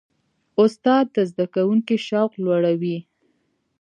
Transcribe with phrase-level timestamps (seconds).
[0.61, 2.97] استاد د زده کوونکي شوق لوړوي.